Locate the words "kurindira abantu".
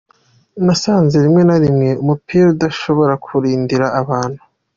3.25-4.41